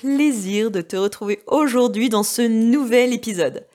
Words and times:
plaisir 0.00 0.70
de 0.70 0.80
te 0.80 0.96
retrouver 0.96 1.40
aujourd'hui 1.46 2.08
dans 2.08 2.22
ce 2.22 2.42
nouvel 2.42 3.12
épisode. 3.12 3.66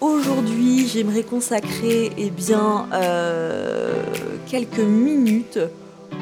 Aujourd'hui, 0.00 0.88
j'aimerais 0.88 1.24
consacrer 1.24 2.10
eh 2.16 2.30
bien, 2.30 2.88
euh, 2.92 4.02
quelques 4.48 4.78
minutes 4.78 5.58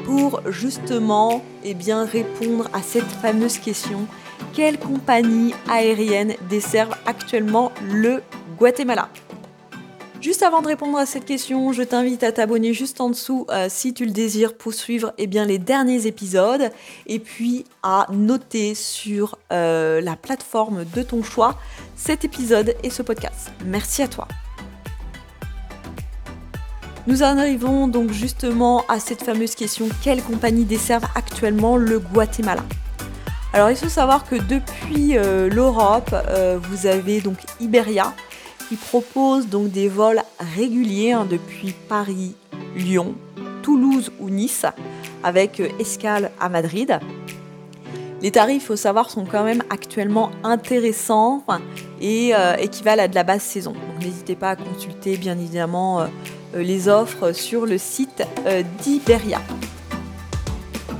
pour 0.03 0.41
justement 0.51 1.43
eh 1.63 1.75
bien, 1.75 2.05
répondre 2.05 2.69
à 2.73 2.81
cette 2.81 3.03
fameuse 3.21 3.57
question 3.57 4.07
quelle 4.53 4.79
compagnie 4.79 5.53
aérienne 5.69 6.33
desservent 6.49 6.95
actuellement 7.05 7.71
le 7.91 8.21
Guatemala? 8.57 9.09
Juste 10.19 10.41
avant 10.41 10.63
de 10.63 10.67
répondre 10.67 10.97
à 10.97 11.05
cette 11.05 11.25
question, 11.25 11.71
je 11.73 11.83
t'invite 11.83 12.23
à 12.23 12.31
t'abonner 12.31 12.73
juste 12.73 12.99
en 13.01 13.09
dessous 13.09 13.45
euh, 13.51 13.67
si 13.69 13.93
tu 13.93 14.03
le 14.03 14.11
désires 14.11 14.57
pour 14.57 14.73
suivre 14.73 15.13
eh 15.19 15.27
les 15.27 15.59
derniers 15.59 16.07
épisodes 16.07 16.71
et 17.05 17.19
puis 17.19 17.65
à 17.83 18.07
noter 18.11 18.73
sur 18.73 19.37
euh, 19.53 20.01
la 20.01 20.15
plateforme 20.15 20.85
de 20.95 21.03
ton 21.03 21.21
choix 21.21 21.59
cet 21.95 22.25
épisode 22.25 22.73
et 22.83 22.89
ce 22.89 23.03
podcast. 23.03 23.51
Merci 23.65 24.01
à 24.01 24.07
toi. 24.07 24.27
Nous 27.05 27.21
en 27.21 27.37
arrivons 27.37 27.87
donc 27.87 28.11
justement 28.11 28.85
à 28.89 28.99
cette 28.99 29.21
fameuse 29.21 29.53
question 29.53 29.87
quelle 30.03 30.23
compagnie 30.23 30.65
desservent 30.65 31.07
actuellement 31.13 31.77
le 31.77 31.99
Guatemala? 31.99 32.63
Alors 33.53 33.69
il 33.69 33.77
faut 33.77 33.87
savoir 33.87 34.27
que 34.27 34.35
depuis 34.35 35.15
euh, 35.15 35.47
l'Europe, 35.47 36.13
vous 36.63 36.87
avez 36.87 37.21
donc 37.21 37.37
Iberia 37.59 38.13
qui 38.67 38.75
propose 38.75 39.47
donc 39.47 39.71
des 39.71 39.87
vols 39.87 40.21
réguliers 40.55 41.13
hein, 41.13 41.27
depuis 41.29 41.73
Paris, 41.87 42.35
Lyon, 42.75 43.15
Toulouse 43.61 44.11
ou 44.19 44.29
Nice, 44.29 44.65
avec 45.23 45.59
euh, 45.59 45.69
escale 45.79 46.31
à 46.39 46.49
Madrid. 46.49 46.99
Les 48.21 48.31
tarifs, 48.31 48.65
faut 48.65 48.75
savoir, 48.75 49.09
sont 49.09 49.25
quand 49.25 49.43
même 49.43 49.63
actuellement 49.69 50.31
intéressants 50.43 51.43
et 52.01 52.33
euh, 52.35 52.55
équivalent 52.55 53.03
à 53.03 53.07
de 53.07 53.15
la 53.15 53.23
basse 53.23 53.43
saison. 53.43 53.73
n'hésitez 54.01 54.35
pas 54.35 54.51
à 54.51 54.55
consulter 54.55 55.17
bien 55.17 55.37
évidemment 55.37 56.01
euh, 56.01 56.07
les 56.55 56.87
offres 56.87 57.31
sur 57.31 57.65
le 57.65 57.77
site 57.77 58.23
d'Iberia. 58.81 59.41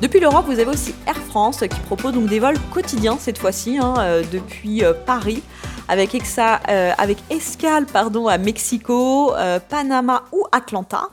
Depuis 0.01 0.19
l'Europe, 0.19 0.45
vous 0.45 0.59
avez 0.59 0.69
aussi 0.69 0.93
Air 1.07 1.17
France 1.17 1.61
qui 1.61 1.79
propose 1.79 2.13
donc 2.13 2.27
des 2.27 2.39
vols 2.39 2.59
quotidiens 2.71 3.17
cette 3.19 3.39
fois-ci 3.39 3.79
hein, 3.79 3.95
depuis 4.31 4.83
Paris 5.07 5.41
avec, 5.87 6.15
euh, 6.15 6.91
avec 6.97 7.17
escale 7.29 7.85
pardon, 7.85 8.27
à 8.27 8.37
Mexico, 8.37 9.33
euh, 9.35 9.59
Panama 9.59 10.23
ou 10.31 10.45
Atlanta. 10.51 11.09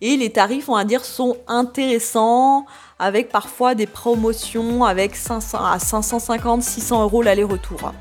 Et 0.00 0.16
les 0.16 0.30
tarifs, 0.30 0.68
on 0.68 0.76
va 0.76 0.84
dire, 0.84 1.04
sont 1.04 1.36
intéressants 1.46 2.64
avec 2.98 3.30
parfois 3.30 3.74
des 3.74 3.86
promotions 3.86 4.84
avec 4.84 5.16
500 5.16 5.64
à 5.64 5.78
550, 5.78 6.62
600 6.62 7.02
euros 7.02 7.22
l'aller-retour. 7.22 7.92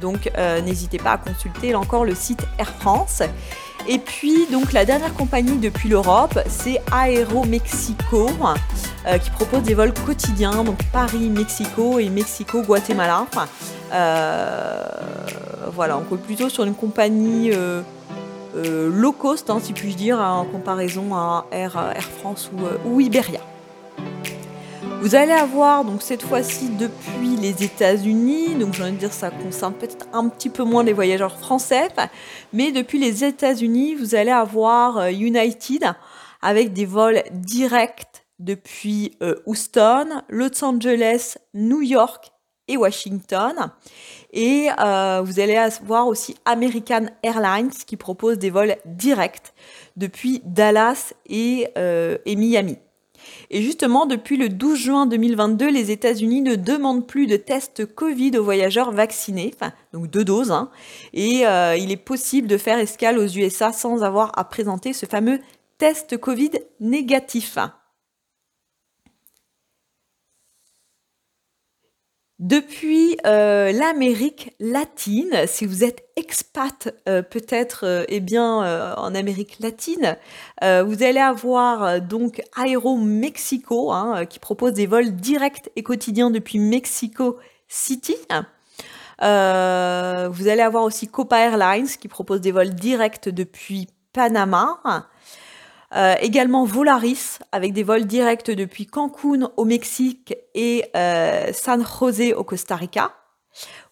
Donc 0.00 0.30
euh, 0.36 0.60
n'hésitez 0.60 0.98
pas 0.98 1.12
à 1.12 1.18
consulter 1.18 1.74
encore 1.74 2.04
le 2.04 2.14
site 2.14 2.40
Air 2.58 2.70
France. 2.80 3.22
Et 3.88 3.98
puis 3.98 4.46
donc 4.50 4.72
la 4.72 4.84
dernière 4.84 5.12
compagnie 5.14 5.56
depuis 5.56 5.88
l'Europe, 5.88 6.38
c'est 6.48 6.80
Aeromexico 6.92 8.30
euh, 9.06 9.18
qui 9.18 9.30
propose 9.30 9.62
des 9.62 9.74
vols 9.74 9.92
quotidiens, 9.92 10.62
donc 10.62 10.78
Paris-Mexico 10.92 11.98
et 11.98 12.08
Mexico-Guatemala. 12.08 13.26
Euh, 13.92 14.84
voilà, 15.72 15.98
on 15.98 16.14
est 16.14 16.18
plutôt 16.18 16.48
sur 16.48 16.64
une 16.64 16.74
compagnie 16.74 17.50
euh, 17.52 17.82
low 18.54 19.12
cost, 19.12 19.50
hein, 19.50 19.58
si 19.60 19.72
puis-je 19.72 19.96
dire, 19.96 20.20
en 20.20 20.44
comparaison 20.44 21.14
à 21.14 21.46
Air, 21.50 21.92
France 22.20 22.50
ou 22.84 23.00
Iberia. 23.00 23.40
Vous 25.02 25.16
allez 25.16 25.32
avoir 25.32 25.84
donc 25.84 26.00
cette 26.00 26.22
fois-ci 26.22 26.68
depuis 26.68 27.34
les 27.34 27.64
États-Unis, 27.64 28.54
donc 28.54 28.72
j'ai 28.72 28.84
envie 28.84 28.92
de 28.92 28.98
dire 28.98 29.12
ça 29.12 29.32
concerne 29.32 29.74
peut-être 29.74 30.06
un 30.12 30.28
petit 30.28 30.48
peu 30.48 30.62
moins 30.62 30.84
les 30.84 30.92
voyageurs 30.92 31.36
français, 31.40 31.88
mais 32.52 32.70
depuis 32.70 33.00
les 33.00 33.24
États-Unis, 33.24 33.96
vous 33.96 34.14
allez 34.14 34.30
avoir 34.30 34.98
euh, 34.98 35.10
United 35.10 35.92
avec 36.40 36.72
des 36.72 36.86
vols 36.86 37.24
directs 37.32 38.24
depuis 38.38 39.18
euh, 39.24 39.34
Houston, 39.44 40.22
Los 40.28 40.64
Angeles, 40.64 41.34
New 41.52 41.82
York 41.82 42.30
et 42.68 42.76
Washington. 42.76 43.72
Et 44.32 44.68
euh, 44.78 45.20
vous 45.24 45.40
allez 45.40 45.56
avoir 45.56 46.06
aussi 46.06 46.36
American 46.44 47.06
Airlines 47.24 47.70
qui 47.70 47.96
propose 47.96 48.38
des 48.38 48.50
vols 48.50 48.76
directs 48.86 49.52
depuis 49.96 50.42
Dallas 50.44 51.12
et, 51.26 51.66
et 51.74 52.36
Miami. 52.36 52.78
Et 53.50 53.62
justement, 53.62 54.06
depuis 54.06 54.36
le 54.36 54.48
12 54.48 54.78
juin 54.78 55.06
2022, 55.06 55.70
les 55.70 55.90
États-Unis 55.90 56.40
ne 56.40 56.56
demandent 56.56 57.06
plus 57.06 57.26
de 57.26 57.36
tests 57.36 57.86
Covid 57.86 58.38
aux 58.38 58.44
voyageurs 58.44 58.92
vaccinés, 58.92 59.52
enfin, 59.54 59.72
donc 59.92 60.08
deux 60.08 60.24
doses, 60.24 60.50
hein. 60.50 60.70
et 61.12 61.46
euh, 61.46 61.76
il 61.76 61.90
est 61.90 61.96
possible 61.96 62.48
de 62.48 62.56
faire 62.56 62.78
escale 62.78 63.18
aux 63.18 63.26
USA 63.26 63.72
sans 63.72 64.02
avoir 64.02 64.38
à 64.38 64.44
présenter 64.44 64.92
ce 64.92 65.06
fameux 65.06 65.40
test 65.78 66.16
Covid 66.16 66.52
négatif. 66.80 67.58
Depuis 72.42 73.16
euh, 73.24 73.70
l'Amérique 73.70 74.52
latine, 74.58 75.30
si 75.46 75.64
vous 75.64 75.84
êtes 75.84 76.02
expat 76.16 76.92
euh, 77.08 77.22
peut-être 77.22 77.84
euh, 77.86 78.04
eh 78.08 78.18
bien 78.18 78.96
en 78.96 79.14
Amérique 79.14 79.60
latine, 79.60 80.16
vous 80.60 81.02
allez 81.04 81.20
avoir 81.20 82.00
donc 82.00 82.42
Aero 82.58 82.96
Mexico 82.96 83.92
hein, 83.92 84.26
qui 84.26 84.40
propose 84.40 84.72
des 84.72 84.88
vols 84.88 85.12
directs 85.12 85.70
et 85.76 85.84
quotidiens 85.84 86.30
depuis 86.30 86.58
Mexico 86.58 87.38
City. 87.68 88.16
vous 89.20 90.48
allez 90.48 90.62
avoir 90.62 90.82
aussi 90.82 91.06
Copa 91.06 91.38
Airlines 91.38 91.86
qui 91.86 92.08
propose 92.08 92.40
des 92.40 92.50
vols 92.50 92.74
directs 92.74 93.28
depuis 93.28 93.86
Panama. 94.12 94.80
Euh, 95.94 96.14
également 96.20 96.64
Volaris 96.64 97.38
avec 97.52 97.74
des 97.74 97.82
vols 97.82 98.06
directs 98.06 98.50
depuis 98.50 98.86
Cancun 98.86 99.50
au 99.56 99.64
Mexique 99.66 100.34
et 100.54 100.86
euh, 100.96 101.52
San 101.52 101.84
José 101.84 102.32
au 102.32 102.44
Costa 102.44 102.76
Rica. 102.76 103.12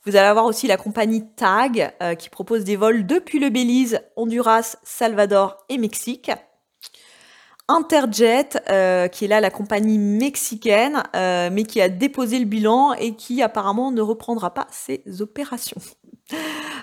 Vous 0.06 0.16
allez 0.16 0.26
avoir 0.26 0.46
aussi 0.46 0.66
la 0.66 0.78
compagnie 0.78 1.28
TAG 1.36 1.92
euh, 2.02 2.14
qui 2.14 2.30
propose 2.30 2.64
des 2.64 2.76
vols 2.76 3.04
depuis 3.04 3.38
le 3.38 3.50
Belize, 3.50 4.00
Honduras, 4.16 4.76
Salvador 4.82 5.58
et 5.68 5.76
Mexique. 5.76 6.30
Interjet, 7.68 8.48
qui 9.12 9.24
est 9.24 9.28
là 9.28 9.40
la 9.40 9.50
compagnie 9.50 9.98
mexicaine, 9.98 11.04
mais 11.14 11.62
qui 11.62 11.80
a 11.80 11.88
déposé 11.88 12.40
le 12.40 12.44
bilan 12.44 12.94
et 12.94 13.14
qui 13.14 13.42
apparemment 13.42 13.92
ne 13.92 14.00
reprendra 14.00 14.52
pas 14.52 14.66
ses 14.72 15.04
opérations. 15.20 15.80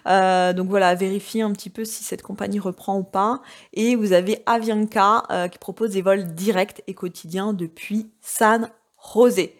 Euh, 0.07 0.53
donc 0.53 0.69
voilà, 0.69 0.95
vérifiez 0.95 1.41
un 1.41 1.51
petit 1.51 1.69
peu 1.69 1.83
si 1.83 2.01
cette 2.05 2.21
compagnie 2.21 2.59
reprend 2.59 2.97
ou 2.97 3.03
pas. 3.03 3.41
Et 3.73 3.97
vous 3.97 4.13
avez 4.13 4.41
Avianca 4.45 5.23
euh, 5.29 5.49
qui 5.49 5.57
propose 5.57 5.89
des 5.89 6.01
vols 6.01 6.33
directs 6.33 6.81
et 6.87 6.93
quotidiens 6.93 7.51
depuis 7.51 8.09
San 8.21 8.69
José. 9.13 9.53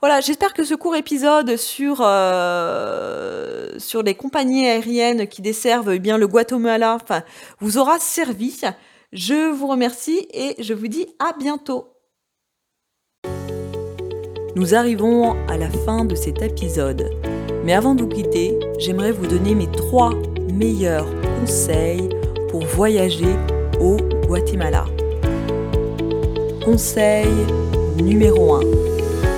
Voilà, 0.00 0.20
j'espère 0.20 0.54
que 0.54 0.62
ce 0.62 0.74
court 0.74 0.94
épisode 0.94 1.56
sur, 1.56 1.98
euh, 2.00 3.76
les 4.04 4.14
compagnies 4.14 4.68
aériennes 4.68 5.26
qui 5.26 5.42
desservent 5.42 5.92
eh 5.92 5.98
bien, 5.98 6.16
le 6.16 6.28
Guatemala 6.28 6.98
vous 7.58 7.78
aura 7.78 7.98
servi. 7.98 8.60
Je 9.12 9.50
vous 9.50 9.66
remercie 9.66 10.28
et 10.32 10.54
je 10.62 10.74
vous 10.74 10.88
dis 10.88 11.08
à 11.18 11.32
bientôt. 11.36 11.88
Nous 14.54 14.74
arrivons 14.74 15.32
à 15.48 15.56
la 15.56 15.70
fin 15.70 16.04
de 16.04 16.14
cet 16.14 16.42
épisode. 16.42 17.10
Mais 17.64 17.74
avant 17.74 17.94
de 17.94 18.02
vous 18.02 18.08
quitter, 18.08 18.58
j'aimerais 18.78 19.12
vous 19.12 19.26
donner 19.26 19.54
mes 19.54 19.66
trois 19.66 20.12
meilleurs 20.52 21.06
conseils 21.40 22.08
pour 22.50 22.64
voyager 22.64 23.34
au 23.80 23.96
Guatemala. 24.26 24.84
Conseil 26.64 27.28
numéro 28.02 28.54
1. 28.54 28.60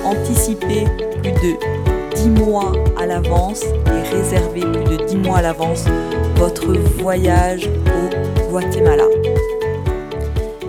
Anticipez 0.05 0.85
plus 1.21 1.31
de 1.31 2.15
10 2.15 2.29
mois 2.29 2.71
à 2.97 3.05
l'avance 3.05 3.63
et 3.63 4.15
réservez 4.15 4.61
plus 4.61 4.97
de 4.97 5.05
10 5.05 5.17
mois 5.17 5.37
à 5.37 5.41
l'avance 5.41 5.85
votre 6.35 6.73
voyage 6.99 7.67
au 7.67 8.49
Guatemala. 8.49 9.05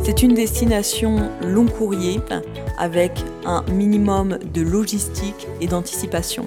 C'est 0.03 0.23
une 0.23 0.35
destination 0.35 1.31
long 1.43 1.67
courrier 1.67 2.21
avec 2.79 3.13
un 3.45 3.63
minimum 3.73 4.39
de 4.53 4.63
logistique 4.63 5.47
et 5.61 5.67
d'anticipation. 5.67 6.47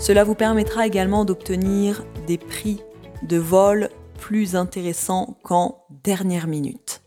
Cela 0.00 0.24
vous 0.24 0.34
permettra 0.34 0.86
également 0.86 1.26
d'obtenir 1.26 2.04
des 2.26 2.38
prix 2.38 2.82
de 3.22 3.36
vol 3.36 3.90
plus 4.18 4.56
intéressants 4.56 5.36
qu'en 5.42 5.84
dernière 6.02 6.46
minute. 6.46 7.02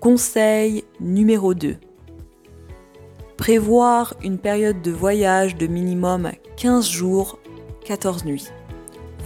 Conseil 0.00 0.84
numéro 1.00 1.52
2. 1.52 1.76
Prévoir 3.36 4.14
une 4.22 4.38
période 4.38 4.80
de 4.80 4.90
voyage 4.90 5.56
de 5.56 5.66
minimum 5.66 6.32
15 6.56 6.88
jours, 6.88 7.38
14 7.84 8.24
nuits, 8.24 8.48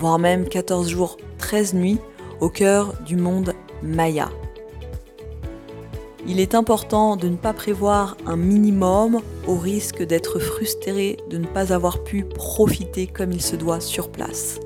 voire 0.01 0.19
même 0.19 0.49
14 0.49 0.89
jours, 0.89 1.19
13 1.39 1.75
nuits 1.75 1.99
au 2.41 2.49
cœur 2.49 2.95
du 3.07 3.15
monde 3.15 3.55
Maya. 3.85 4.29
Il 6.31 6.41
est 6.41 6.55
important 6.55 7.17
de 7.17 7.27
ne 7.27 7.37
pas 7.37 7.55
prévoir 7.55 8.19
un 8.27 8.37
minimum 8.37 9.23
au 9.47 9.55
risque 9.55 10.03
d'être 10.03 10.39
frustré 10.39 11.17
de 11.31 11.39
ne 11.39 11.47
pas 11.47 11.73
avoir 11.73 12.05
pu 12.05 12.23
profiter 12.23 13.07
comme 13.07 13.33
il 13.33 13.41
se 13.41 13.57
doit 13.57 13.81
sur 13.81 14.11
place. 14.11 14.61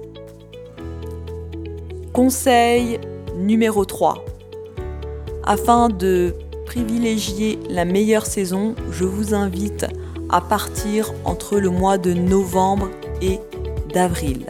Conseil 2.13 2.99
numéro 3.39 3.85
3. 3.85 4.25
Afin 5.45 5.89
de 5.89 6.35
privilégier 6.67 7.61
la 7.71 7.85
meilleure 7.85 8.27
saison, 8.27 8.75
je 8.91 9.05
vous 9.05 9.33
invite 9.33 9.87
à 10.31 10.41
partir 10.41 11.13
entre 11.25 11.61
le 11.61 11.71
mois 11.71 11.97
de 11.97 12.13
novembre 12.13 12.91
et 13.21 13.39
d'avril. 13.95 14.47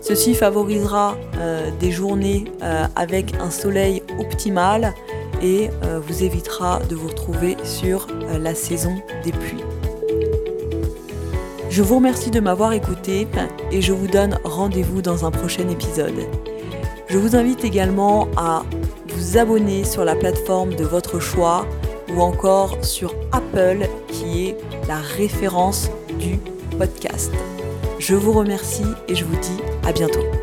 Ceci 0.00 0.34
favorisera 0.34 1.16
euh, 1.36 1.70
des 1.78 1.92
journées 1.92 2.46
euh, 2.62 2.86
avec 2.96 3.34
un 3.40 3.50
soleil 3.50 4.02
optimal 4.18 4.94
et 5.42 5.70
euh, 5.84 6.00
vous 6.00 6.22
évitera 6.22 6.80
de 6.88 6.94
vous 6.94 7.08
retrouver 7.08 7.56
sur 7.64 8.06
euh, 8.10 8.38
la 8.38 8.54
saison 8.54 8.96
des 9.24 9.32
pluies. 9.32 9.64
Je 11.70 11.82
vous 11.82 11.96
remercie 11.96 12.30
de 12.30 12.40
m'avoir 12.40 12.72
écouté 12.72 13.28
et 13.70 13.82
je 13.82 13.92
vous 13.92 14.06
donne 14.06 14.38
rendez-vous 14.42 15.02
dans 15.02 15.26
un 15.26 15.30
prochain 15.30 15.68
épisode. 15.68 16.26
Je 17.08 17.18
vous 17.18 17.36
invite 17.36 17.64
également 17.64 18.28
à 18.36 18.64
vous 19.08 19.38
abonner 19.38 19.84
sur 19.84 20.04
la 20.04 20.16
plateforme 20.16 20.74
de 20.74 20.84
votre 20.84 21.20
choix 21.20 21.66
ou 22.14 22.20
encore 22.20 22.84
sur 22.84 23.14
Apple 23.32 23.86
qui 24.08 24.46
est 24.46 24.56
la 24.88 24.96
référence 24.96 25.90
du 26.18 26.38
podcast. 26.78 27.32
Je 27.98 28.14
vous 28.14 28.32
remercie 28.32 28.86
et 29.08 29.14
je 29.14 29.24
vous 29.24 29.36
dis 29.36 29.62
à 29.86 29.92
bientôt. 29.92 30.37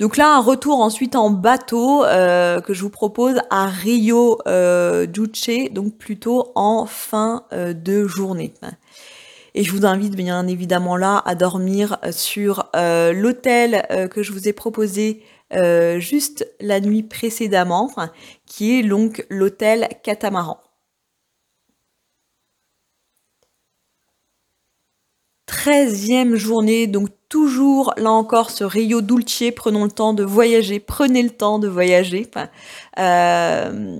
Donc 0.00 0.16
là, 0.16 0.34
un 0.34 0.40
retour 0.40 0.80
ensuite 0.80 1.14
en 1.14 1.28
bateau 1.28 2.06
euh, 2.06 2.62
que 2.62 2.72
je 2.72 2.80
vous 2.80 2.88
propose 2.88 3.36
à 3.50 3.66
Rio 3.66 4.38
euh, 4.48 5.04
Duce, 5.04 5.50
donc 5.72 5.98
plutôt 5.98 6.52
en 6.54 6.86
fin 6.86 7.44
euh, 7.52 7.74
de 7.74 8.06
journée. 8.06 8.54
Et 9.54 9.62
je 9.62 9.70
vous 9.72 9.84
invite 9.84 10.16
bien 10.16 10.46
évidemment 10.46 10.96
là 10.96 11.22
à 11.26 11.34
dormir 11.34 11.98
sur 12.12 12.70
l'hôtel 12.72 13.84
que 14.10 14.22
je 14.22 14.32
vous 14.32 14.46
ai 14.46 14.52
proposé 14.52 15.24
juste 15.98 16.48
la 16.60 16.78
nuit 16.78 17.02
précédemment, 17.02 17.90
qui 18.46 18.78
est 18.78 18.84
donc 18.84 19.26
l'hôtel 19.28 19.88
Catamaran. 20.04 20.60
Treizième 25.50 26.36
journée, 26.36 26.86
donc 26.86 27.08
toujours 27.28 27.92
là 27.96 28.12
encore 28.12 28.50
ce 28.50 28.62
Rio 28.62 29.00
Dulce, 29.00 29.42
prenons 29.56 29.82
le 29.82 29.90
temps 29.90 30.14
de 30.14 30.22
voyager, 30.22 30.78
prenez 30.78 31.24
le 31.24 31.30
temps 31.30 31.58
de 31.58 31.66
voyager. 31.66 32.30
Euh, 33.00 33.96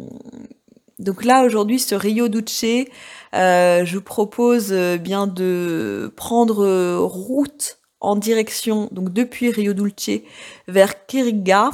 donc 1.01 1.25
là 1.25 1.43
aujourd'hui 1.43 1.81
ce 1.81 1.97
Rio 1.97 2.29
Dulce, 2.29 2.87
euh, 3.35 3.85
je 3.85 3.99
propose 3.99 4.69
euh, 4.71 4.97
bien 4.97 5.27
de 5.27 6.13
prendre 6.15 6.99
route 6.99 7.79
en 7.99 8.15
direction, 8.15 8.89
donc 8.93 9.13
depuis 9.13 9.51
Rio 9.51 9.73
Dulce 9.73 10.23
vers 10.69 11.05
Quiriguá, 11.07 11.73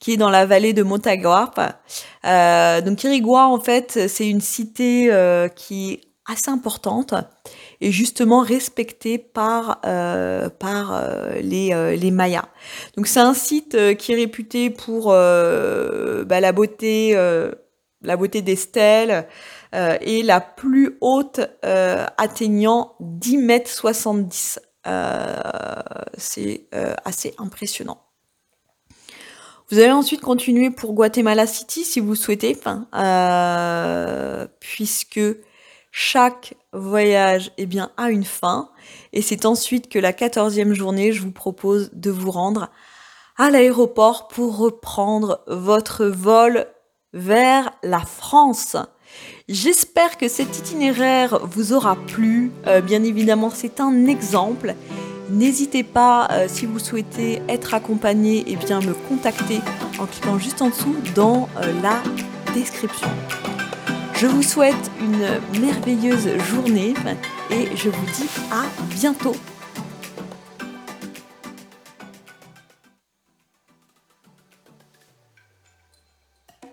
qui 0.00 0.14
est 0.14 0.16
dans 0.16 0.30
la 0.30 0.44
vallée 0.44 0.72
de 0.72 0.82
Montagua. 0.82 1.52
donc 2.84 2.98
Quiriguá, 2.98 3.46
en 3.46 3.60
fait, 3.60 4.08
c'est 4.08 4.28
une 4.28 4.40
cité 4.40 5.08
qui 5.54 5.92
est 5.92 6.00
assez 6.26 6.50
importante 6.50 7.14
et 7.80 7.92
justement 7.92 8.40
respecté 8.40 9.18
par, 9.18 9.80
euh, 9.84 10.48
par 10.48 10.94
euh, 10.94 11.34
les, 11.40 11.72
euh, 11.72 11.94
les, 11.96 12.10
Mayas. 12.10 12.48
Donc 12.96 13.06
c'est 13.06 13.20
un 13.20 13.34
site 13.34 13.96
qui 13.96 14.12
est 14.12 14.16
réputé 14.16 14.70
pour 14.70 15.08
bah, 15.08 16.40
la 16.40 16.52
beauté, 16.52 17.14
la 18.02 18.16
beauté 18.16 18.42
des 18.42 18.56
stèles 18.56 19.26
et 19.72 20.22
la 20.22 20.40
plus 20.40 20.96
haute 21.00 21.40
atteignant 21.62 22.94
10 23.00 23.38
mètres 23.38 23.70
70. 23.70 24.60
c'est 26.16 26.66
assez 27.04 27.34
impressionnant. 27.38 28.00
Vous 29.70 29.78
allez 29.78 29.92
ensuite 29.92 30.20
continuer 30.20 30.70
pour 30.70 30.92
Guatemala 30.92 31.46
City 31.46 31.84
si 31.84 31.98
vous 31.98 32.14
souhaitez, 32.14 32.56
puisque 34.60 35.20
chaque 35.96 36.54
voyage 36.72 37.52
eh 37.56 37.66
bien, 37.66 37.92
a 37.96 38.10
une 38.10 38.24
fin 38.24 38.68
et 39.12 39.22
c'est 39.22 39.46
ensuite 39.46 39.88
que 39.88 40.00
la 40.00 40.12
quatorzième 40.12 40.74
journée, 40.74 41.12
je 41.12 41.22
vous 41.22 41.30
propose 41.30 41.90
de 41.92 42.10
vous 42.10 42.32
rendre 42.32 42.68
à 43.36 43.48
l'aéroport 43.48 44.26
pour 44.26 44.56
reprendre 44.56 45.44
votre 45.46 46.06
vol 46.06 46.66
vers 47.12 47.70
la 47.84 48.00
France. 48.00 48.76
J'espère 49.48 50.18
que 50.18 50.26
cet 50.26 50.58
itinéraire 50.58 51.38
vous 51.44 51.72
aura 51.72 51.94
plu. 51.94 52.50
Euh, 52.66 52.80
bien 52.80 53.04
évidemment, 53.04 53.50
c'est 53.54 53.78
un 53.78 54.06
exemple. 54.06 54.74
N'hésitez 55.30 55.84
pas, 55.84 56.26
euh, 56.32 56.46
si 56.48 56.66
vous 56.66 56.80
souhaitez 56.80 57.40
être 57.48 57.72
accompagné, 57.72 58.42
eh 58.48 58.56
bien 58.56 58.80
me 58.80 58.94
contacter 58.94 59.60
en 60.00 60.06
cliquant 60.06 60.40
juste 60.40 60.60
en 60.60 60.70
dessous 60.70 60.96
dans 61.14 61.48
euh, 61.62 61.72
la 61.82 62.02
description. 62.52 63.08
Je 64.16 64.26
vous 64.26 64.42
souhaite 64.42 64.90
une 65.00 65.60
merveilleuse 65.60 66.38
journée 66.50 66.94
et 67.50 67.76
je 67.76 67.90
vous 67.90 68.06
dis 68.06 68.28
à 68.52 68.64
bientôt. 68.94 69.34